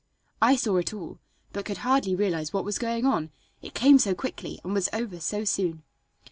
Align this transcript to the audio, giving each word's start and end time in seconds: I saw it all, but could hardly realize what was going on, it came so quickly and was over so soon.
I 0.41 0.55
saw 0.55 0.77
it 0.77 0.95
all, 0.95 1.19
but 1.53 1.65
could 1.65 1.77
hardly 1.85 2.15
realize 2.15 2.51
what 2.51 2.65
was 2.65 2.79
going 2.79 3.05
on, 3.05 3.29
it 3.61 3.75
came 3.75 3.99
so 3.99 4.15
quickly 4.15 4.59
and 4.63 4.73
was 4.73 4.89
over 4.91 5.19
so 5.19 5.43
soon. 5.45 5.83